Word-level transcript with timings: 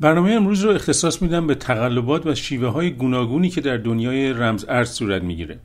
برنامه 0.00 0.30
امروز 0.30 0.64
رو 0.64 0.70
اختصاص 0.70 1.22
میدم 1.22 1.46
به 1.46 1.54
تقلبات 1.54 2.26
و 2.26 2.34
شیوه 2.34 2.68
های 2.68 2.90
گوناگونی 2.90 3.50
که 3.50 3.60
در 3.60 3.76
دنیای 3.76 4.32
رمز 4.32 4.64
ارز 4.68 4.90
صورت 4.90 5.22
می‌گیره. 5.22 5.58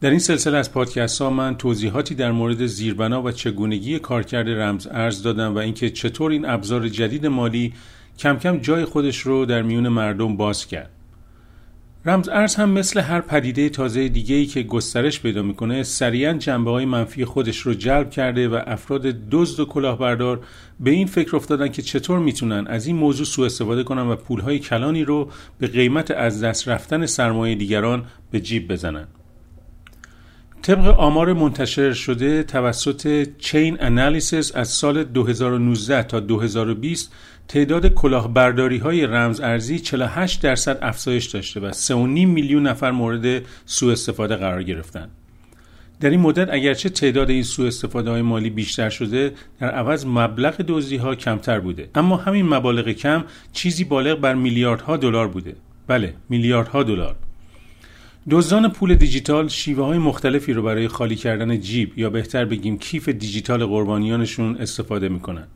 در 0.00 0.10
این 0.10 0.18
سلسله 0.18 0.58
از 0.58 0.72
پادکست 0.72 1.22
ها 1.22 1.30
من 1.30 1.56
توضیحاتی 1.56 2.14
در 2.14 2.32
مورد 2.32 2.66
زیربنا 2.66 3.22
و 3.22 3.30
چگونگی 3.30 3.98
کارکرد 3.98 4.48
رمز 4.48 4.86
ارز 4.86 5.22
دادم 5.22 5.54
و 5.54 5.58
اینکه 5.58 5.90
چطور 5.90 6.30
این 6.30 6.44
ابزار 6.44 6.88
جدید 6.88 7.26
مالی 7.26 7.72
کم 8.18 8.38
کم 8.38 8.58
جای 8.58 8.84
خودش 8.84 9.18
رو 9.18 9.46
در 9.46 9.62
میون 9.62 9.88
مردم 9.88 10.36
باز 10.36 10.66
کرد. 10.66 10.90
رمز 12.08 12.28
ارز 12.28 12.54
هم 12.54 12.70
مثل 12.70 13.00
هر 13.00 13.20
پدیده 13.20 13.68
تازه 13.68 14.08
دیگه 14.08 14.36
ای 14.36 14.46
که 14.46 14.62
گسترش 14.62 15.20
پیدا 15.20 15.42
می‌کنه 15.42 15.82
سریعا 15.82 16.32
جنبه 16.32 16.70
های 16.70 16.84
منفی 16.84 17.24
خودش 17.24 17.58
رو 17.58 17.74
جلب 17.74 18.10
کرده 18.10 18.48
و 18.48 18.60
افراد 18.66 19.02
دزد 19.30 19.60
و 19.60 19.64
کلاهبردار 19.64 20.40
به 20.80 20.90
این 20.90 21.06
فکر 21.06 21.36
افتادن 21.36 21.68
که 21.68 21.82
چطور 21.82 22.18
می‌تونن 22.18 22.66
از 22.66 22.86
این 22.86 22.96
موضوع 22.96 23.26
سوء 23.26 23.46
استفاده 23.46 23.84
کنن 23.84 24.02
و 24.02 24.16
پولهای 24.16 24.58
کلانی 24.58 25.04
رو 25.04 25.30
به 25.58 25.66
قیمت 25.66 26.10
از 26.10 26.44
دست 26.44 26.68
رفتن 26.68 27.06
سرمایه 27.06 27.54
دیگران 27.54 28.06
به 28.30 28.40
جیب 28.40 28.72
بزنن. 28.72 29.06
طبق 30.62 31.00
آمار 31.00 31.32
منتشر 31.32 31.92
شده 31.92 32.42
توسط 32.42 33.28
چین 33.38 33.76
انالیسیس 33.80 34.56
از 34.56 34.68
سال 34.68 35.04
2019 35.04 36.02
تا 36.02 36.20
2020 36.20 37.12
تعداد 37.48 37.86
کلاهبرداری 37.86 38.78
های 38.78 39.06
رمز 39.06 39.40
ارزی 39.40 39.78
48 39.78 40.42
درصد 40.42 40.78
افزایش 40.82 41.26
داشته 41.26 41.60
و 41.60 41.72
3.5 41.72 41.92
میلیون 41.92 42.66
نفر 42.66 42.90
مورد 42.90 43.42
سوء 43.66 43.92
استفاده 43.92 44.36
قرار 44.36 44.62
گرفتند. 44.62 45.10
در 46.00 46.10
این 46.10 46.20
مدت 46.20 46.48
اگرچه 46.52 46.88
تعداد 46.88 47.30
این 47.30 47.42
سوء 47.42 47.66
استفاده 47.66 48.10
های 48.10 48.22
مالی 48.22 48.50
بیشتر 48.50 48.90
شده 48.90 49.32
در 49.60 49.70
عوض 49.70 50.06
مبلغ 50.06 50.56
دزدی 50.68 50.96
ها 50.96 51.14
کمتر 51.14 51.60
بوده. 51.60 51.88
اما 51.94 52.16
همین 52.16 52.48
مبالغ 52.48 52.88
کم 52.88 53.24
چیزی 53.52 53.84
بالغ 53.84 54.20
بر 54.20 54.34
میلیاردها 54.34 54.96
دلار 54.96 55.28
بوده. 55.28 55.56
بله 55.86 56.14
میلیاردها 56.28 56.82
دلار. 56.82 57.16
دزدان 58.30 58.68
پول 58.68 58.94
دیجیتال 58.94 59.48
شیوه 59.48 59.84
های 59.84 59.98
مختلفی 59.98 60.52
رو 60.52 60.62
برای 60.62 60.88
خالی 60.88 61.16
کردن 61.16 61.60
جیب 61.60 61.98
یا 61.98 62.10
بهتر 62.10 62.44
بگیم 62.44 62.78
کیف 62.78 63.08
دیجیتال 63.08 63.66
قربانیانشون 63.66 64.56
استفاده 64.56 65.08
می‌کنن. 65.08 65.46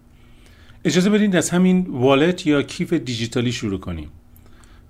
اجازه 0.84 1.10
بدید 1.10 1.36
از 1.36 1.50
همین 1.50 1.86
والت 1.88 2.46
یا 2.46 2.62
کیف 2.62 2.92
دیجیتالی 2.92 3.52
شروع 3.52 3.78
کنیم. 3.78 4.08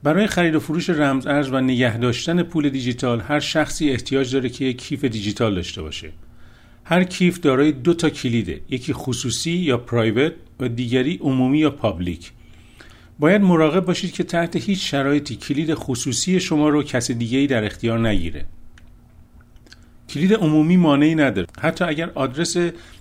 برای 0.02 0.26
خرید 0.26 0.54
و 0.54 0.60
فروش 0.60 0.90
رمز 0.90 1.26
ارز 1.26 1.48
و 1.52 1.60
نگه 1.60 1.98
داشتن 1.98 2.42
پول 2.42 2.68
دیجیتال 2.68 3.20
هر 3.20 3.40
شخصی 3.40 3.90
احتیاج 3.90 4.32
داره 4.32 4.48
که 4.48 4.64
یک 4.64 4.78
کیف 4.78 5.04
دیجیتال 5.04 5.54
داشته 5.54 5.82
باشه. 5.82 6.12
هر 6.84 7.04
کیف 7.04 7.40
دارای 7.40 7.72
دو 7.72 7.94
تا 7.94 8.10
کلیده 8.10 8.60
یکی 8.70 8.92
خصوصی 8.92 9.52
یا 9.52 9.78
private 9.78 10.32
و 10.60 10.68
دیگری 10.68 11.18
عمومی 11.22 11.58
یا 11.58 11.70
public 11.70 12.32
باید 13.20 13.42
مراقب 13.42 13.84
باشید 13.84 14.12
که 14.12 14.24
تحت 14.24 14.56
هیچ 14.56 14.90
شرایطی 14.90 15.36
کلید 15.36 15.74
خصوصی 15.74 16.40
شما 16.40 16.68
رو 16.68 16.82
کس 16.82 17.10
دیگه 17.10 17.38
ای 17.38 17.46
در 17.46 17.64
اختیار 17.64 18.08
نگیره. 18.08 18.44
کلید 20.08 20.34
عمومی 20.34 20.76
مانعی 20.76 21.14
نداره. 21.14 21.46
حتی 21.60 21.84
اگر 21.84 22.10
آدرس 22.14 22.56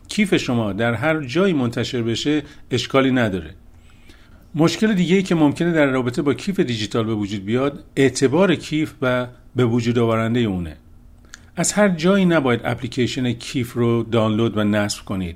کیف 0.08 0.36
شما 0.36 0.73
در 0.73 0.94
هر 0.94 1.22
جایی 1.22 1.53
منتشر 1.53 2.02
بشه 2.02 2.44
اشکالی 2.72 3.12
نداره. 3.12 3.56
مشکل 4.56 4.94
دیگه 4.94 5.16
ای 5.16 5.23
که 5.23 5.36
ممکنه 5.36 5.72
در 5.72 5.86
رابطه 5.86 6.22
با 6.22 6.34
کیف 6.34 6.59
دیجیتال 6.59 7.06
به 7.06 7.14
وجود 7.14 7.45
بیاد 7.45 7.84
اعتبار 7.95 8.56
کیف 8.56 8.94
و 9.02 9.28
به 9.56 9.66
وجود 9.66 10.00
آورنده 10.00 10.40
اونه. 10.40 10.78
از 11.56 11.73
هر 11.73 11.90
جایی 11.90 12.25
نباید 12.25 12.62
اپلیکیشن 12.64 13.31
کیف 13.31 13.73
رو 13.73 14.03
دانلود 14.03 14.58
و 14.58 14.64
نصب 14.64 15.06
کنید. 15.06 15.36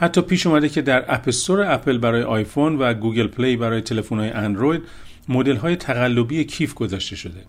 حتی 0.00 0.20
پیش 0.20 0.46
اومده 0.46 0.68
که 0.68 0.82
در 0.82 1.04
App 1.14 1.36
Store 1.36 1.72
اپل 1.72 1.98
برای 1.98 2.22
آیفون 2.22 2.76
و 2.76 2.94
Google 2.94 3.26
Play 3.26 3.56
برای 3.56 3.80
تلفن 3.80 4.18
های 4.18 4.30
اندروید 4.30 4.82
مدل 5.28 5.56
های 5.56 5.76
تقلبی 5.76 6.44
کیف 6.44 6.74
گذاشته 6.74 7.16
شده. 7.16 7.40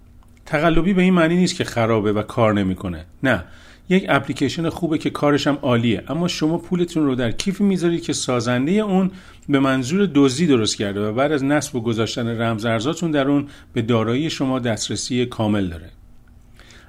تقلبی 0.46 0.94
به 0.94 1.02
این 1.02 1.14
معنی 1.14 1.36
نیست 1.36 1.56
که 1.56 1.64
خرابه 1.64 2.14
و 2.14 2.22
کار 2.22 2.54
نمی‌کنه. 2.54 3.06
نه 3.24 3.44
یک 3.90 4.06
اپلیکیشن 4.10 4.70
خوبه 4.70 4.98
که 4.98 5.10
کارش 5.10 5.48
هم 5.48 5.58
عالیه 5.62 6.04
اما 6.08 6.28
شما 6.28 6.58
پولتون 6.58 7.06
رو 7.06 7.16
در 7.16 7.32
کیف 7.32 7.62
می‌ذارید 7.62 8.04
که 8.04 8.14
سازنده 8.14 8.72
اون 8.72 9.12
به 9.50 9.60
منظور 9.60 10.10
دزدی 10.16 10.48
درست 10.48 10.78
کرده 10.78 11.00
و 11.00 11.14
بعد 11.14 11.32
از 11.32 11.44
نصب 11.44 11.76
و 11.76 11.82
گذاشتن 11.82 12.42
رمز 12.42 12.66
ارزاتون 12.66 13.12
در 13.12 13.28
اون 13.28 13.48
به 13.74 13.82
دارایی 13.82 14.30
شما 14.30 14.60
دسترسی 14.60 15.26
کامل 15.26 15.68
داره. 15.68 15.90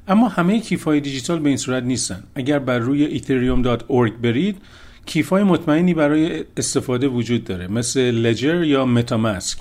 اما 0.09 0.29
همه 0.29 0.61
کیف 0.61 0.85
های 0.85 1.01
دیجیتال 1.01 1.39
به 1.39 1.49
این 1.49 1.59
صورت 1.59 1.83
نیستن. 1.83 2.23
اگر 2.35 2.59
بر 2.59 2.79
روی 2.79 3.21
ethereum.org 3.21 4.13
برید 4.23 4.57
کیف 5.07 5.29
های 5.29 5.43
مطمئنی 5.43 5.95
برای 5.95 6.45
استفاده 6.57 7.09
وجود 7.09 7.45
داره 7.45 7.69
مثل 7.69 8.01
لجر 8.01 8.65
یا 8.65 8.87
متاماسک 8.87 9.59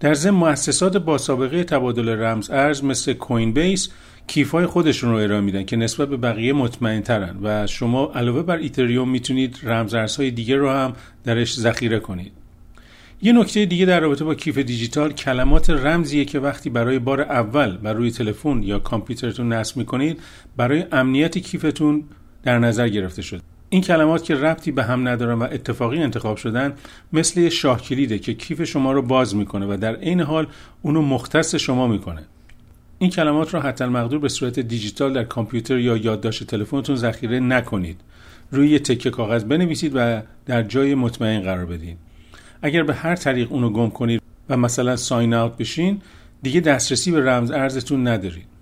در 0.00 0.14
ضمن 0.14 0.36
مؤسسات 0.36 0.96
با 0.96 1.18
سابقه 1.18 1.64
تبادل 1.64 2.08
رمز 2.08 2.50
ارز 2.50 2.84
مثل 2.84 3.12
کوین 3.12 3.52
بیس 3.52 3.88
کیف 4.26 4.50
های 4.50 4.66
خودشون 4.66 5.10
رو 5.10 5.16
ارائه 5.16 5.40
میدن 5.40 5.64
که 5.64 5.76
نسبت 5.76 6.08
به 6.08 6.16
بقیه 6.16 6.52
مطمئن 6.52 7.00
ترن 7.00 7.36
و 7.42 7.66
شما 7.66 8.12
علاوه 8.14 8.42
بر 8.42 8.56
ایتریوم 8.56 9.10
می‌تونید 9.10 9.58
رمز 9.62 9.94
ارزهای 9.94 10.30
دیگه 10.30 10.56
رو 10.56 10.70
هم 10.70 10.92
درش 11.24 11.54
ذخیره 11.54 11.98
کنید. 11.98 12.32
یه 13.22 13.32
نکته 13.32 13.64
دیگه 13.66 13.86
در 13.86 14.00
رابطه 14.00 14.24
با 14.24 14.34
کیف 14.34 14.58
دیجیتال 14.58 15.12
کلمات 15.12 15.70
رمزیه 15.70 16.24
که 16.24 16.38
وقتی 16.38 16.70
برای 16.70 16.98
بار 16.98 17.20
اول 17.20 17.76
بر 17.76 17.92
روی 17.92 18.10
تلفن 18.10 18.62
یا 18.62 18.78
کامپیوترتون 18.78 19.52
نصب 19.52 19.76
می‌کنید 19.76 20.20
برای 20.56 20.84
امنیت 20.92 21.38
کیفتون 21.38 22.04
در 22.42 22.58
نظر 22.58 22.88
گرفته 22.88 23.22
شده. 23.22 23.42
این 23.74 23.82
کلمات 23.82 24.24
که 24.24 24.34
ربطی 24.34 24.72
به 24.72 24.84
هم 24.84 25.08
ندارن 25.08 25.38
و 25.38 25.42
اتفاقی 25.42 25.98
انتخاب 25.98 26.36
شدن 26.36 26.72
مثل 27.12 27.40
یه 27.40 27.50
شاه 27.50 27.82
کلیده 27.82 28.18
که 28.18 28.34
کیف 28.34 28.64
شما 28.64 28.92
رو 28.92 29.02
باز 29.02 29.36
می‌کنه 29.36 29.66
و 29.66 29.76
در 29.76 29.96
عین 29.96 30.20
حال 30.20 30.46
اونو 30.82 31.02
مختص 31.02 31.54
شما 31.54 31.86
می‌کنه. 31.86 32.22
این 32.98 33.10
کلمات 33.10 33.54
رو 33.54 33.60
حتی 33.60 33.84
المقدور 33.84 34.18
به 34.18 34.28
صورت 34.28 34.60
دیجیتال 34.60 35.12
در 35.12 35.24
کامپیوتر 35.24 35.78
یا 35.78 35.96
یادداشت 35.96 36.44
تلفنتون 36.44 36.96
ذخیره 36.96 37.40
نکنید. 37.40 38.00
روی 38.50 38.70
یه 38.70 38.78
تکه 38.78 39.10
کاغذ 39.10 39.44
بنویسید 39.44 39.92
و 39.94 40.22
در 40.46 40.62
جای 40.62 40.94
مطمئن 40.94 41.40
قرار 41.40 41.66
بدید 41.66 41.96
اگر 42.62 42.82
به 42.82 42.94
هر 42.94 43.14
طریق 43.14 43.52
اونو 43.52 43.70
گم 43.70 43.90
کنید 43.90 44.22
و 44.48 44.56
مثلا 44.56 44.96
ساین 44.96 45.34
اوت 45.34 45.56
بشین 45.56 46.00
دیگه 46.42 46.60
دسترسی 46.60 47.10
به 47.10 47.24
رمز 47.24 47.50
ارزتون 47.50 48.08
ندارید. 48.08 48.53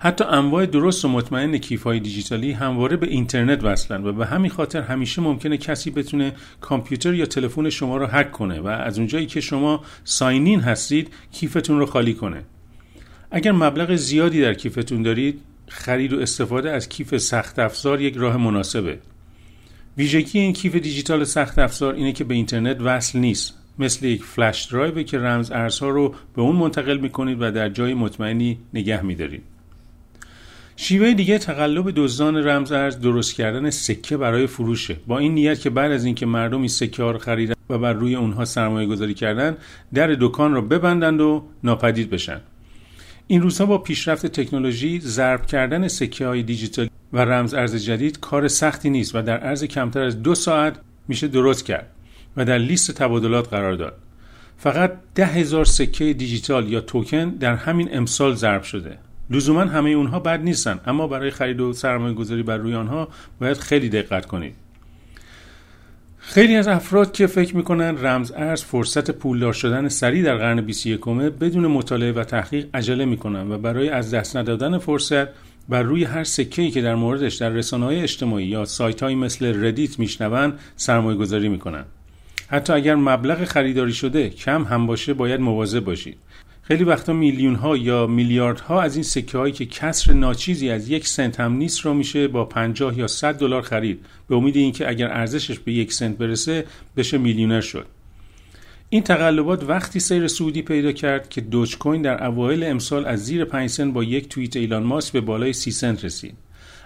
حتی 0.00 0.24
انواع 0.24 0.66
درست 0.66 1.04
و 1.04 1.08
مطمئن 1.08 1.58
کیف 1.58 1.82
های 1.82 2.00
دیجیتالی 2.00 2.52
همواره 2.52 2.96
به 2.96 3.06
اینترنت 3.06 3.64
وصلن 3.64 4.06
و 4.06 4.12
به 4.12 4.26
همین 4.26 4.50
خاطر 4.50 4.80
همیشه 4.80 5.22
ممکنه 5.22 5.56
کسی 5.56 5.90
بتونه 5.90 6.32
کامپیوتر 6.60 7.14
یا 7.14 7.26
تلفن 7.26 7.70
شما 7.70 7.96
رو 7.96 8.06
هک 8.06 8.32
کنه 8.32 8.60
و 8.60 8.66
از 8.66 8.98
اونجایی 8.98 9.26
که 9.26 9.40
شما 9.40 9.84
ساینین 10.04 10.60
هستید 10.60 11.10
کیفتون 11.32 11.78
رو 11.78 11.86
خالی 11.86 12.14
کنه. 12.14 12.42
اگر 13.30 13.52
مبلغ 13.52 13.94
زیادی 13.94 14.40
در 14.40 14.54
کیفتون 14.54 15.02
دارید 15.02 15.40
خرید 15.68 16.12
و 16.12 16.20
استفاده 16.20 16.70
از 16.70 16.88
کیف 16.88 17.16
سخت 17.16 17.58
افزار 17.58 18.00
یک 18.00 18.16
راه 18.16 18.36
مناسبه. 18.36 18.98
ویژگی 19.96 20.38
این 20.38 20.52
کیف 20.52 20.74
دیجیتال 20.74 21.24
سخت 21.24 21.58
افزار 21.58 21.94
اینه 21.94 22.12
که 22.12 22.24
به 22.24 22.34
اینترنت 22.34 22.80
وصل 22.80 23.18
نیست. 23.18 23.54
مثل 23.78 24.06
یک 24.06 24.24
flash 24.24 24.64
drive 24.64 25.02
که 25.02 25.18
رمز 25.18 25.50
ارزها 25.50 25.88
رو 25.88 26.14
به 26.36 26.42
اون 26.42 26.56
منتقل 26.56 26.98
می‌کنید 26.98 27.42
و 27.42 27.50
در 27.50 27.68
جای 27.68 27.94
مطمئنی 27.94 28.58
نگه 28.74 29.02
میدارید. 29.02 29.57
شیوه 30.80 31.14
دیگه 31.14 31.38
تقلب 31.38 31.92
دزدان 31.96 32.36
رمز 32.36 32.72
ارز 32.72 33.00
درست 33.00 33.34
کردن 33.34 33.70
سکه 33.70 34.16
برای 34.16 34.46
فروشه. 34.46 34.96
با 35.06 35.18
این 35.18 35.34
نیت 35.34 35.60
که 35.60 35.70
بعد 35.70 35.92
از 35.92 36.04
اینکه 36.04 36.26
مردم 36.26 36.58
این 36.58 36.68
سکه 36.68 37.02
ها 37.02 37.10
رو 37.10 37.18
خریدن 37.18 37.54
و 37.70 37.78
بر 37.78 37.92
روی 37.92 38.14
اونها 38.14 38.44
سرمایه 38.44 38.88
گذاری 38.88 39.14
کردن 39.14 39.56
در 39.94 40.16
دکان 40.20 40.54
رو 40.54 40.62
ببندند 40.62 41.20
و 41.20 41.44
ناپدید 41.64 42.10
بشن. 42.10 42.40
این 43.26 43.42
روزها 43.42 43.66
با 43.66 43.78
پیشرفت 43.78 44.26
تکنولوژی 44.26 45.00
ضرب 45.00 45.46
کردن 45.46 45.88
سکه 45.88 46.26
های 46.26 46.42
دیجیتالی 46.42 46.90
و 47.12 47.18
رمز 47.18 47.54
ارز 47.54 47.76
جدید 47.76 48.20
کار 48.20 48.48
سختی 48.48 48.90
نیست 48.90 49.14
و 49.14 49.22
در 49.22 49.38
عرض 49.38 49.64
کمتر 49.64 50.02
از 50.02 50.22
دو 50.22 50.34
ساعت 50.34 50.80
میشه 51.08 51.28
درست 51.28 51.64
کرد 51.64 51.90
و 52.36 52.44
در 52.44 52.58
لیست 52.58 52.90
تبادلات 52.90 53.48
قرار 53.48 53.74
داد. 53.74 53.94
فقط 54.58 54.92
ده 55.14 55.26
هزار 55.26 55.64
سکه 55.64 56.12
دیجیتال 56.12 56.68
یا 56.68 56.80
توکن 56.80 57.30
در 57.30 57.54
همین 57.54 57.96
امسال 57.96 58.34
ضرب 58.34 58.62
شده. 58.62 58.98
لزوما 59.30 59.60
همه 59.60 59.90
اونها 59.90 60.18
بد 60.20 60.40
نیستن. 60.40 60.80
اما 60.86 61.06
برای 61.06 61.30
خرید 61.30 61.60
و 61.60 61.72
سرمایه 61.72 62.14
گذاری 62.14 62.42
بر 62.42 62.56
روی 62.56 62.74
آنها 62.74 63.08
باید 63.40 63.56
خیلی 63.56 63.88
دقت 63.88 64.26
کنید. 64.26 64.54
خیلی 66.18 66.56
از 66.56 66.68
افراد 66.68 67.12
که 67.12 67.26
فکر 67.26 67.56
می‌کنن 67.56 68.06
رمز 68.06 68.32
ارز 68.36 68.64
فرصت 68.64 69.10
پولدار 69.10 69.52
شدن 69.52 69.88
سریع 69.88 70.24
در 70.24 70.36
قرن 70.36 70.60
21 70.60 71.00
بدون 71.40 71.66
مطالعه 71.66 72.12
و 72.12 72.24
تحقیق 72.24 72.66
عجله 72.74 73.04
می‌کنن 73.04 73.50
و 73.50 73.58
برای 73.58 73.88
از 73.88 74.14
دست 74.14 74.36
ندادن 74.36 74.78
فرصت 74.78 75.28
بر 75.68 75.82
روی 75.82 76.04
هر 76.04 76.24
سکه‌ای 76.24 76.70
که 76.70 76.82
در 76.82 76.94
موردش 76.94 77.34
در 77.34 77.48
رسانه‌های 77.48 78.00
اجتماعی 78.00 78.46
یا 78.46 78.64
سایت‌هایی 78.64 79.16
مثل 79.16 79.64
ردیت 79.64 79.98
میشنوند 79.98 80.58
سرمایه 80.76 81.18
گذاری 81.18 81.48
می‌کنن. 81.48 81.84
حتی 82.48 82.72
اگر 82.72 82.94
مبلغ 82.94 83.44
خریداری 83.44 83.92
شده 83.92 84.30
کم 84.30 84.62
هم 84.62 84.86
باشه 84.86 85.14
باید 85.14 85.40
مواظب 85.40 85.84
باشید. 85.84 86.16
خیلی 86.68 86.84
وقتا 86.84 87.12
میلیون 87.12 87.54
ها 87.54 87.76
یا 87.76 88.06
میلیاردها 88.06 88.82
از 88.82 88.94
این 88.94 89.02
سکه 89.02 89.38
هایی 89.38 89.52
که 89.52 89.66
کسر 89.66 90.12
ناچیزی 90.12 90.70
از 90.70 90.88
یک 90.88 91.08
سنت 91.08 91.40
هم 91.40 91.52
نیست 91.52 91.80
رو 91.80 91.94
میشه 91.94 92.28
با 92.28 92.44
50 92.44 92.98
یا 92.98 93.06
100 93.06 93.34
دلار 93.34 93.62
خرید 93.62 94.06
به 94.28 94.36
امید 94.36 94.56
اینکه 94.56 94.88
اگر 94.88 95.12
ارزشش 95.12 95.58
به 95.58 95.72
یک 95.72 95.92
سنت 95.92 96.18
برسه 96.18 96.64
بشه 96.96 97.18
میلیونر 97.18 97.60
شد 97.60 97.86
این 98.90 99.02
تقلبات 99.02 99.64
وقتی 99.64 100.00
سیر 100.00 100.26
سعودی 100.26 100.62
پیدا 100.62 100.92
کرد 100.92 101.28
که 101.28 101.40
دوج 101.40 101.78
کوین 101.78 102.02
در 102.02 102.26
اوایل 102.26 102.64
امسال 102.64 103.06
از 103.06 103.24
زیر 103.24 103.44
5 103.44 103.70
سنت 103.70 103.92
با 103.92 104.04
یک 104.04 104.28
توییت 104.28 104.56
ایلان 104.56 104.82
ماسک 104.82 105.12
به 105.12 105.20
بالای 105.20 105.52
30 105.52 105.70
سنت 105.70 106.04
رسید. 106.04 106.34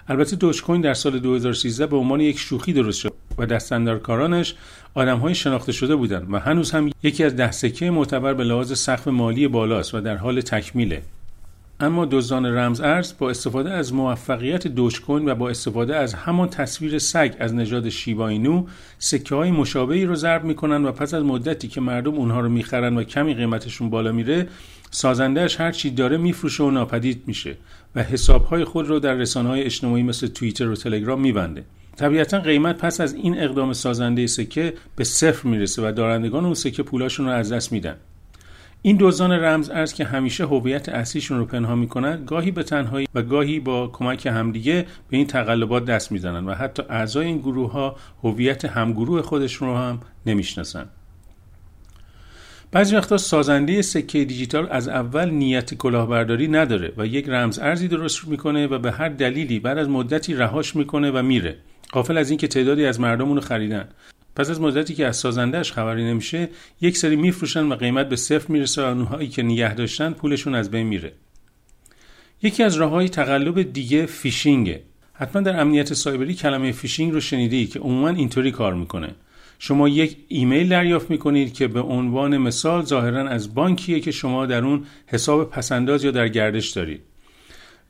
البته 0.08 0.36
دوج 0.36 0.62
کوین 0.62 0.80
در 0.80 0.94
سال 0.94 1.18
2013 1.18 1.86
به 1.86 1.96
عنوان 1.96 2.20
یک 2.20 2.38
شوخی 2.38 2.72
درست 2.72 2.98
شد 2.98 3.12
و 3.38 3.46
دستاندارکارانش 3.46 4.54
های 4.96 5.34
شناخته 5.34 5.72
شده 5.72 5.96
بودند 5.96 6.32
و 6.32 6.38
هنوز 6.38 6.70
هم 6.70 6.90
یکی 7.02 7.24
از 7.24 7.36
ده 7.36 7.52
سکه 7.52 7.90
معتبر 7.90 8.34
به 8.34 8.44
لحاظ 8.44 8.78
سقف 8.78 9.08
مالی 9.08 9.48
بالاست 9.48 9.94
و 9.94 10.00
در 10.00 10.16
حال 10.16 10.40
تکمیله. 10.40 11.02
اما 11.80 12.04
دزدان 12.04 12.46
رمز 12.46 12.80
ارز 12.80 13.14
با 13.18 13.30
استفاده 13.30 13.70
از 13.70 13.94
موفقیت 13.94 14.66
دوج 14.66 15.00
کوین 15.00 15.28
و 15.28 15.34
با 15.34 15.50
استفاده 15.50 15.96
از 15.96 16.14
همان 16.14 16.48
تصویر 16.48 16.98
سگ 16.98 17.34
از 17.38 17.54
نژاد 17.54 17.88
شیباینو 17.88 18.66
سکه 18.98 19.34
های 19.34 19.50
مشابهی 19.50 20.04
رو 20.04 20.14
ضرب 20.14 20.44
می‌کنن 20.44 20.84
و 20.84 20.92
پس 20.92 21.14
از 21.14 21.24
مدتی 21.24 21.68
که 21.68 21.80
مردم 21.80 22.14
اونها 22.14 22.40
رو 22.40 22.48
می‌خرن 22.48 22.96
و 22.96 23.04
کمی 23.04 23.34
قیمتشون 23.34 23.90
بالا 23.90 24.12
میره 24.12 24.48
سازندهش 24.90 25.60
هر 25.60 25.72
چی 25.72 25.90
داره 25.90 26.16
میفروشه 26.16 26.64
و 26.64 26.70
ناپدید 26.70 27.22
میشه 27.26 27.56
و 27.94 28.02
حسابهای 28.02 28.64
خود 28.64 28.88
رو 28.88 28.98
در 28.98 29.14
رسانه 29.14 29.48
های 29.48 29.62
اجتماعی 29.62 30.02
مثل 30.02 30.26
توییتر 30.26 30.68
و 30.68 30.74
تلگرام 30.74 31.20
میبنده. 31.20 31.64
طبیعتا 31.96 32.38
قیمت 32.38 32.78
پس 32.78 33.00
از 33.00 33.14
این 33.14 33.38
اقدام 33.38 33.72
سازنده 33.72 34.26
سکه 34.26 34.74
به 34.96 35.04
صفر 35.04 35.48
می‌رسه 35.48 35.88
و 35.88 35.92
دارندگان 35.92 36.44
اون 36.44 36.54
سکه 36.54 36.82
پولاشون 36.82 37.26
رو 37.26 37.32
از 37.32 37.52
دست 37.52 37.72
میدن. 37.72 37.96
این 38.82 38.96
دوزان 38.96 39.32
رمز 39.32 39.70
ارز 39.70 39.92
که 39.92 40.04
همیشه 40.04 40.46
هویت 40.46 40.88
اصلیشون 40.88 41.38
رو 41.38 41.44
پنهان 41.44 41.78
می‌کنن 41.78 42.24
گاهی 42.24 42.50
به 42.50 42.62
تنهایی 42.62 43.08
و 43.14 43.22
گاهی 43.22 43.60
با 43.60 43.88
کمک 43.88 44.26
همدیگه 44.26 44.86
به 45.10 45.16
این 45.16 45.26
تقلبات 45.26 45.84
دست 45.84 46.12
می‌زنن 46.12 46.46
و 46.46 46.54
حتی 46.54 46.82
اعضای 46.90 47.26
این 47.26 47.38
گروه 47.38 47.72
ها 47.72 47.96
هویت 48.22 48.64
همگروه 48.64 49.22
خودشون 49.22 49.68
رو 49.68 49.76
هم 49.76 50.00
نمی‌شناسن. 50.26 50.86
بعضی 52.72 52.96
وقتا 52.96 53.18
سازنده 53.18 53.82
سکه 53.82 54.24
دیجیتال 54.24 54.68
از 54.70 54.88
اول 54.88 55.30
نیت 55.30 55.74
کلاهبرداری 55.74 56.48
نداره 56.48 56.92
و 56.96 57.06
یک 57.06 57.28
رمز 57.28 57.58
ارزی 57.58 57.88
درست 57.88 58.28
می‌کنه 58.28 58.66
و 58.66 58.78
به 58.78 58.92
هر 58.92 59.08
دلیلی 59.08 59.58
بعد 59.58 59.78
از 59.78 59.88
مدتی 59.88 60.34
رهاش 60.34 60.76
می‌کنه 60.76 61.10
و 61.10 61.22
میره. 61.22 61.56
قافل 61.92 62.18
از 62.18 62.30
اینکه 62.30 62.48
تعدادی 62.48 62.84
از 62.84 63.00
مردم 63.00 63.28
اونو 63.28 63.40
خریدن. 63.40 63.88
پس 64.36 64.50
از 64.50 64.60
مدتی 64.60 64.94
که 64.94 65.06
از 65.06 65.16
سازندهش 65.16 65.72
خبری 65.72 66.04
نمیشه 66.04 66.48
یک 66.80 66.96
سری 66.96 67.16
میفروشن 67.16 67.64
و 67.64 67.74
قیمت 67.74 68.08
به 68.08 68.16
صفر 68.16 68.52
می‌رسه 68.52 68.82
و 68.82 68.84
اونهایی 68.84 69.28
که 69.28 69.42
نگه 69.42 69.74
داشتن 69.74 70.12
پولشون 70.12 70.54
از 70.54 70.70
بین 70.70 70.86
میره. 70.86 71.12
یکی 72.42 72.62
از 72.62 72.74
راههای 72.74 73.08
تقلب 73.08 73.72
دیگه 73.72 74.06
فیشینگه. 74.06 74.82
حتما 75.12 75.42
در 75.42 75.60
امنیت 75.60 75.94
سایبری 75.94 76.34
کلمه 76.34 76.72
فیشینگ 76.72 77.12
رو 77.12 77.20
شنیده 77.20 77.56
ای 77.56 77.66
که 77.66 77.78
عموما 77.78 78.08
اینطوری 78.08 78.50
کار 78.50 78.74
می‌کنه. 78.74 79.14
شما 79.64 79.88
یک 79.88 80.16
ایمیل 80.28 80.68
دریافت 80.68 81.10
می‌کنید 81.10 81.52
که 81.52 81.68
به 81.68 81.80
عنوان 81.80 82.38
مثال 82.38 82.84
ظاهرا 82.84 83.28
از 83.28 83.54
بانکیه 83.54 84.00
که 84.00 84.10
شما 84.10 84.46
در 84.46 84.64
اون 84.64 84.84
حساب 85.06 85.50
پس‌انداز 85.50 86.04
یا 86.04 86.10
در 86.10 86.28
گردش 86.28 86.70
دارید. 86.70 87.00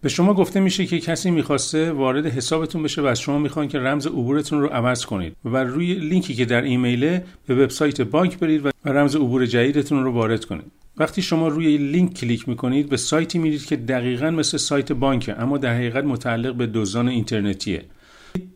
به 0.01 0.09
شما 0.09 0.35
گفته 0.35 0.61
میشه 0.61 0.87
که 0.87 1.01
کسی 1.01 1.31
می‌خواسته 1.31 1.93
وارد 1.93 2.27
حسابتون 2.27 2.83
بشه 2.83 3.03
و 3.03 3.05
از 3.05 3.21
شما 3.21 3.39
می‌خوان 3.39 3.69
که 3.69 3.79
رمز 3.79 4.07
عبورتون 4.07 4.61
رو 4.61 4.67
عوض 4.67 5.05
کنید 5.05 5.37
و 5.45 5.57
روی 5.57 5.95
لینکی 5.95 6.35
که 6.35 6.45
در 6.45 6.63
ایمیله 6.63 7.25
به 7.47 7.55
وبسایت 7.55 8.01
بانک 8.01 8.39
برید 8.39 8.67
و 8.67 8.71
رمز 8.85 9.17
عبور 9.17 9.47
جدیدتون 9.47 10.05
رو 10.05 10.13
وارد 10.13 10.45
کنید. 10.45 10.73
وقتی 10.97 11.23
شما 11.23 11.49
روی 11.49 11.77
لینک 11.77 12.15
کلیک 12.15 12.49
می‌کنید 12.49 12.89
به 12.89 12.97
سایتی 12.97 13.39
میرید 13.39 13.67
که 13.67 13.77
دقیقا 13.77 14.31
مثل 14.31 14.59
سایت 14.59 14.93
بانکه 14.93 15.41
اما 15.41 15.59
در 15.59 15.75
حقیقت 15.75 16.05
متعلق 16.05 16.55
به 16.55 16.67
دزدان 16.67 17.09
اینترنتیه. 17.09 17.85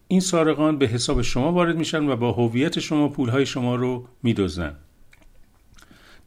این 0.09 0.21
سارقان 0.21 0.79
به 0.79 0.87
حساب 0.87 1.23
شما 1.23 1.53
وارد 1.53 1.77
میشن 1.77 2.09
و 2.09 2.17
با 2.17 2.33
هویت 2.33 2.81
شما 2.81 3.09
پولهای 3.09 3.47
شما 3.47 3.75
رو 3.75 4.09
میدزدن. 4.23 4.77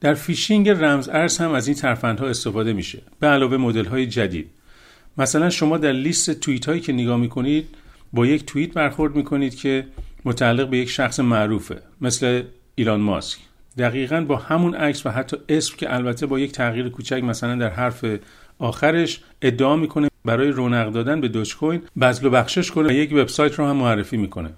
در 0.01 0.13
فیشینگ 0.13 0.69
رمز 0.69 1.09
ارز 1.09 1.37
هم 1.37 1.51
از 1.51 1.67
این 1.67 1.75
ترفندها 1.77 2.27
استفاده 2.27 2.73
میشه. 2.73 3.01
به 3.19 3.27
علاوه 3.27 3.57
مدل 3.57 3.85
های 3.85 4.07
جدید. 4.07 4.49
مثلا 5.17 5.49
شما 5.49 5.77
در 5.77 5.91
لیست 5.91 6.31
توییت 6.31 6.65
هایی 6.65 6.81
که 6.81 6.93
نگاه 6.93 7.17
می‌کنید 7.17 7.67
با 8.13 8.25
یک 8.25 8.45
توییت 8.45 8.73
برخورد 8.73 9.15
می‌کنید 9.15 9.55
که 9.55 9.87
متعلق 10.25 10.69
به 10.69 10.77
یک 10.77 10.89
شخص 10.89 11.19
معروفه 11.19 11.81
مثل 12.01 12.43
ایلان 12.75 13.01
ماسک. 13.01 13.39
دقیقا 13.77 14.21
با 14.21 14.35
همون 14.35 14.75
عکس 14.75 15.05
و 15.05 15.09
حتی 15.09 15.37
اسم 15.49 15.77
که 15.77 15.93
البته 15.93 16.25
با 16.25 16.39
یک 16.39 16.51
تغییر 16.51 16.89
کوچک 16.89 17.23
مثلا 17.23 17.55
در 17.55 17.69
حرف 17.69 18.05
آخرش 18.59 19.21
ادعا 19.41 19.75
می‌کنه 19.75 20.08
برای 20.25 20.49
رونق 20.49 20.91
دادن 20.91 21.21
به 21.21 21.27
دوج 21.27 21.55
کوین 21.57 21.81
بذل 22.01 22.27
و 22.27 22.29
بخشش 22.29 22.71
کنه 22.71 22.89
و 22.89 22.91
یک 22.91 23.13
وبسایت 23.13 23.59
رو 23.59 23.65
هم 23.65 23.75
معرفی 23.75 24.17
می‌کنه. 24.17 24.49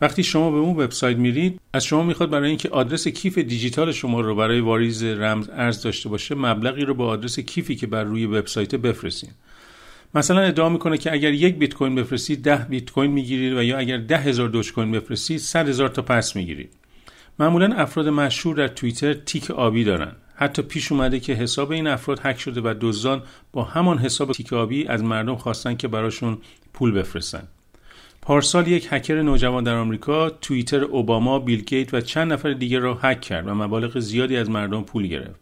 وقتی 0.00 0.22
شما 0.22 0.50
به 0.50 0.56
اون 0.56 0.76
وبسایت 0.76 1.16
میرید 1.16 1.60
از 1.72 1.84
شما 1.84 2.02
می‌خواد 2.02 2.30
برای 2.30 2.48
اینکه 2.48 2.68
آدرس 2.68 3.08
کیف 3.08 3.38
دیجیتال 3.38 3.92
شما 3.92 4.20
رو 4.20 4.34
برای 4.34 4.60
واریز 4.60 5.04
رمز 5.04 5.50
ارز 5.52 5.82
داشته 5.82 6.08
باشه 6.08 6.34
مبلغی 6.34 6.84
رو 6.84 6.94
با 6.94 7.06
آدرس 7.06 7.38
کیفی 7.40 7.76
که 7.76 7.86
بر 7.86 8.04
روی 8.04 8.26
وبسایت 8.26 8.74
بفرستین. 8.74 9.30
مثلا 10.14 10.40
ادعا 10.40 10.68
می‌کنه 10.68 10.98
که 10.98 11.12
اگر 11.12 11.32
یک 11.32 11.54
بیت 11.54 11.74
کوین 11.74 11.94
بفرستید 11.94 12.42
ده 12.42 12.56
بیت 12.56 12.90
کوین 12.90 13.10
می‌گیرید 13.10 13.52
و 13.52 13.62
یا 13.62 13.78
اگر 13.78 13.96
ده 13.96 14.18
هزار 14.18 14.48
دوج 14.48 14.72
کوین 14.72 14.92
بفرستید 14.92 15.38
صد 15.38 15.68
هزار 15.68 15.88
تا 15.88 16.02
پس 16.02 16.36
می‌گیرید. 16.36 16.70
معمولا 17.38 17.74
افراد 17.74 18.08
مشهور 18.08 18.56
در 18.56 18.68
توییتر 18.68 19.14
تیک 19.14 19.50
آبی 19.50 19.84
دارن. 19.84 20.12
حتی 20.40 20.62
پیش 20.62 20.92
اومده 20.92 21.20
که 21.20 21.34
حساب 21.34 21.70
این 21.70 21.86
افراد 21.86 22.20
هک 22.22 22.40
شده 22.40 22.60
و 22.60 22.74
دزدان 22.80 23.22
با 23.52 23.64
همان 23.64 23.98
حساب 23.98 24.32
تیک 24.32 24.52
آبی 24.52 24.86
از 24.86 25.02
مردم 25.02 25.36
خواستن 25.36 25.76
که 25.76 25.88
براشون 25.88 26.38
پول 26.72 26.92
بفرستن 26.92 27.48
پارسال 28.22 28.68
یک 28.68 28.88
هکر 28.90 29.22
نوجوان 29.22 29.64
در 29.64 29.74
آمریکا 29.74 30.30
توییتر 30.30 30.84
اوباما، 30.84 31.38
بیل 31.38 31.60
گیت 31.60 31.94
و 31.94 32.00
چند 32.00 32.32
نفر 32.32 32.52
دیگر 32.52 32.78
را 32.78 32.94
هک 32.94 33.20
کرد 33.20 33.48
و 33.48 33.54
مبالغ 33.54 33.98
زیادی 33.98 34.36
از 34.36 34.50
مردم 34.50 34.82
پول 34.82 35.06
گرفت. 35.06 35.40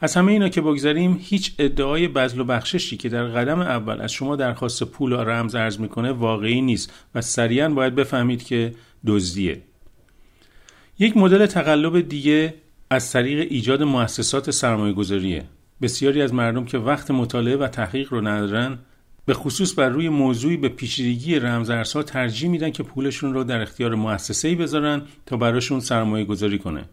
از 0.00 0.16
همه 0.16 0.32
اینا 0.32 0.48
که 0.48 0.60
بگذاریم 0.60 1.18
هیچ 1.22 1.52
ادعای 1.58 2.08
بذل 2.08 2.40
و 2.40 2.44
بخششی 2.44 2.96
که 2.96 3.08
در 3.08 3.24
قدم 3.24 3.60
اول 3.60 4.00
از 4.00 4.12
شما 4.12 4.36
درخواست 4.36 4.84
پول 4.84 5.12
و 5.12 5.16
رمز 5.16 5.54
ارز 5.54 5.80
می‌کنه 5.80 6.12
واقعی 6.12 6.60
نیست 6.60 6.92
و 7.14 7.20
سریعا 7.20 7.68
باید 7.68 7.94
بفهمید 7.94 8.42
که 8.42 8.74
دزدیه 9.06 9.62
یک 10.98 11.16
مدل 11.16 11.46
تقلب 11.46 12.00
دیگه 12.00 12.54
از 12.94 13.12
طریق 13.12 13.46
ایجاد 13.50 13.82
مؤسسات 13.82 14.50
سرمایه 14.50 14.92
گذاریه 14.92 15.44
بسیاری 15.82 16.22
از 16.22 16.34
مردم 16.34 16.64
که 16.64 16.78
وقت 16.78 17.10
مطالعه 17.10 17.56
و 17.56 17.68
تحقیق 17.68 18.12
رو 18.12 18.28
ندارن 18.28 18.78
به 19.26 19.34
خصوص 19.34 19.78
بر 19.78 19.88
روی 19.88 20.08
موضوعی 20.08 20.56
به 20.56 20.68
پیچیدگی 20.68 21.38
رمزارزها 21.38 22.02
ترجیح 22.02 22.50
میدن 22.50 22.70
که 22.70 22.82
پولشون 22.82 23.34
رو 23.34 23.44
در 23.44 23.62
اختیار 23.62 23.94
مؤسسه‌ای 23.94 24.54
بذارن 24.54 25.02
تا 25.26 25.36
براشون 25.36 25.80
سرمایه 25.80 26.24
گذاری 26.24 26.58
کنه. 26.58 26.84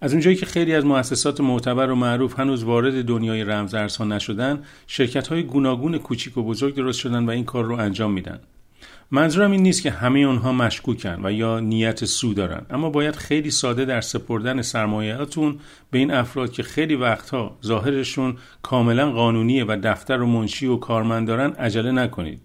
از 0.00 0.12
اونجایی 0.12 0.36
که 0.36 0.46
خیلی 0.46 0.74
از 0.74 0.84
مؤسسات 0.84 1.40
معتبر 1.40 1.90
و 1.90 1.94
معروف 1.94 2.40
هنوز 2.40 2.64
وارد 2.64 3.04
دنیای 3.04 3.44
رمزارزها 3.44 4.04
نشدن 4.04 4.62
شرکت 4.86 5.28
های 5.28 5.42
گوناگون 5.42 5.98
کوچیک 5.98 6.38
و 6.38 6.42
بزرگ 6.42 6.74
درست 6.74 6.98
شدن 6.98 7.26
و 7.26 7.30
این 7.30 7.44
کار 7.44 7.64
رو 7.64 7.74
انجام 7.74 8.12
میدن. 8.12 8.40
منظورم 9.10 9.50
این 9.50 9.62
نیست 9.62 9.82
که 9.82 9.90
همه 9.90 10.18
اونها 10.18 10.52
مشکوکن 10.52 11.20
و 11.26 11.32
یا 11.32 11.60
نیت 11.60 12.04
سو 12.04 12.34
دارن 12.34 12.66
اما 12.70 12.90
باید 12.90 13.16
خیلی 13.16 13.50
ساده 13.50 13.84
در 13.84 14.00
سپردن 14.00 14.62
سرمایهاتون 14.62 15.58
به 15.90 15.98
این 15.98 16.10
افراد 16.10 16.52
که 16.52 16.62
خیلی 16.62 16.94
وقتها 16.94 17.58
ظاهرشون 17.64 18.36
کاملا 18.62 19.12
قانونیه 19.12 19.64
و 19.64 19.78
دفتر 19.82 20.22
و 20.22 20.26
منشی 20.26 20.66
و 20.66 20.76
کارمند 20.76 21.28
دارن 21.28 21.50
عجله 21.50 21.92
نکنید 21.92 22.40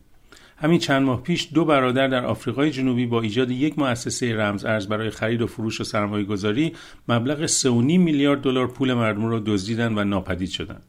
همین 0.57 0.79
چند 0.79 1.03
ماه 1.03 1.21
پیش 1.21 1.49
دو 1.53 1.65
برادر 1.65 2.07
در 2.07 2.25
آفریقای 2.25 2.71
جنوبی 2.71 3.05
با 3.05 3.21
ایجاد 3.21 3.51
یک 3.51 3.79
مؤسسه 3.79 4.35
رمز 4.35 4.65
ارز 4.65 4.87
برای 4.87 5.09
خرید 5.09 5.41
و 5.41 5.47
فروش 5.47 5.81
و 5.81 5.83
سرمایه 5.83 6.25
گذاری 6.25 6.73
مبلغ 7.07 7.47
3.5 7.47 7.65
میلیارد 7.67 8.41
دلار 8.41 8.67
پول 8.67 8.93
مردم 8.93 9.25
را 9.25 9.39
دزدیدن 9.45 9.97
و 9.97 10.03
ناپدید 10.03 10.49
شدند. 10.49 10.83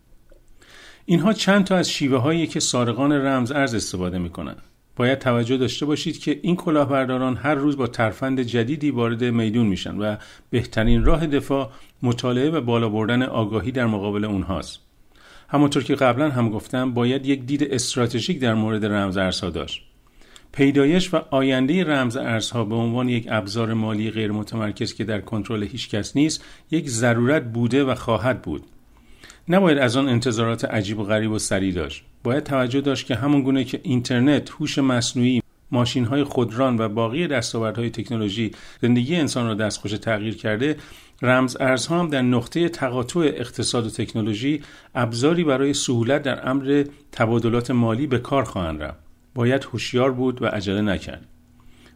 اینها 1.07 1.33
چند 1.33 1.65
تا 1.65 1.77
از 1.77 1.91
شیوه 1.91 2.19
هایی 2.19 2.47
که 2.47 2.61
سارقان 2.61 3.13
رمز 3.13 3.53
ارز 3.53 3.75
استفاده 3.75 4.19
می 4.19 4.31
کنند. 4.31 4.63
باید 4.97 5.19
توجه 5.19 5.57
داشته 5.57 5.87
باشید 5.87 6.19
که 6.19 6.41
این 6.43 6.57
کلاهبرداران 6.57 7.37
هر 7.37 7.55
روز 7.55 7.77
با 7.77 7.87
ترفند 7.87 8.41
جدیدی 8.41 8.91
وارد 8.91 9.25
میدون 9.25 9.67
میشن 9.67 9.99
و 9.99 10.17
بهترین 10.51 11.05
راه 11.05 11.27
دفاع 11.27 11.71
مطالعه 12.03 12.51
و 12.51 12.61
بالا 12.61 12.89
بردن 12.89 13.23
آگاهی 13.23 13.73
در 13.73 13.87
مقابل 13.87 14.25
اونهاست. 14.25 14.81
همونطور 15.49 15.85
که 15.85 15.95
قبلا 15.95 16.31
هم 16.31 16.51
گفتم 16.51 16.95
باید 16.95 17.27
یک 17.27 17.47
دید 17.47 17.75
استراتژیک 17.75 18.41
در 18.41 18.55
مورد 18.55 18.85
رمز 18.85 19.17
ارزها 19.17 19.51
داشت 19.51 19.83
پیدایش 20.53 21.15
و 21.15 21.17
آینده 21.31 21.85
رمز 21.85 22.17
ارزها 22.17 22.65
به 22.65 22.75
عنوان 22.75 23.09
یک 23.09 23.27
ابزار 23.31 23.75
مالی 23.75 24.11
غیر 24.11 24.33
متمرکز 24.33 24.95
که 24.95 25.05
در 25.05 25.21
کنترل 25.21 25.63
هیچ 25.63 25.89
کس 25.91 26.17
نیست 26.17 26.45
یک 26.71 26.89
ضرورت 26.89 27.45
بوده 27.45 27.85
و 27.85 27.95
خواهد 27.95 28.43
بود 28.43 28.63
نباید 29.49 29.79
از 29.79 29.97
آن 29.97 30.09
انتظارات 30.09 30.65
عجیب 30.65 30.99
و 30.99 31.05
غریب 31.05 31.31
و 31.31 31.39
سریع 31.39 31.73
داشت. 31.73 32.05
باید 32.23 32.45
توجه 32.45 32.81
داشت 32.81 33.07
که 33.07 33.15
همون 33.15 33.43
گونه 33.43 33.65
که 33.65 33.81
اینترنت 33.83 34.51
هوش 34.51 34.79
مصنوعی 34.79 35.41
ماشین 35.71 36.05
های 36.05 36.25
خودران 36.25 36.79
و 36.79 36.89
باقی 36.89 37.27
دستاوردهای 37.27 37.91
تکنولوژی 37.91 38.51
زندگی 38.83 39.17
انسان 39.17 39.47
را 39.47 39.55
دستخوش 39.55 39.93
تغییر 39.93 40.37
کرده 40.37 40.77
رمز 41.23 41.57
ارزها 41.61 42.01
هم 42.01 42.09
در 42.09 42.23
نقطه 42.23 42.69
تقاطع 42.69 43.21
اقتصاد 43.21 43.87
و 43.87 43.91
تکنولوژی 43.91 44.63
ابزاری 44.95 45.45
برای 45.45 45.75
سهولت 45.75 46.23
در 46.23 46.49
امر 46.49 46.85
تبادلات 47.13 47.71
مالی 47.71 48.07
به 48.07 48.19
کار 48.19 48.45
خواهند 48.45 48.83
رفت. 48.83 48.99
باید 49.35 49.65
هوشیار 49.65 50.13
بود 50.13 50.43
و 50.43 50.47
عجله 50.47 50.81
نکرد. 50.81 51.27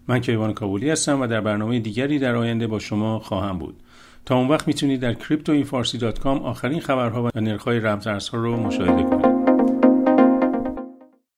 من 0.09 0.21
کیوان 0.21 0.55
کابولی 0.55 0.91
هستم 0.91 1.21
و 1.21 1.27
در 1.27 1.41
برنامه 1.41 1.81
دیگری 1.81 2.19
در 2.19 2.35
آینده 2.35 2.67
با 2.67 2.79
شما 2.79 3.19
خواهم 3.19 3.59
بود. 3.59 3.77
تا 4.29 4.37
اون 4.37 4.49
وقت 4.49 4.67
می‌تونید 4.67 5.01
در 5.01 5.15
cryptoinfarsi.com 5.15 6.27
آخرین 6.27 6.81
خبرها 6.81 7.23
و 7.23 7.41
نرخ‌های 7.41 7.81
رمزارزها 7.81 8.39
رو 8.39 8.57
مشاهده 8.57 9.03
کنید. 9.03 9.38